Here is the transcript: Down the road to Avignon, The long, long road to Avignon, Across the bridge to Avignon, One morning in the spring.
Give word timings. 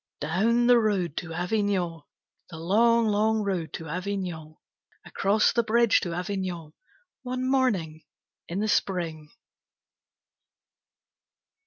Down 0.19 0.65
the 0.65 0.79
road 0.79 1.15
to 1.17 1.31
Avignon, 1.31 2.01
The 2.49 2.57
long, 2.57 3.05
long 3.05 3.43
road 3.43 3.71
to 3.73 3.87
Avignon, 3.87 4.57
Across 5.05 5.53
the 5.53 5.61
bridge 5.61 5.99
to 5.99 6.15
Avignon, 6.15 6.73
One 7.21 7.47
morning 7.47 8.01
in 8.47 8.61
the 8.61 8.67
spring. 8.67 9.29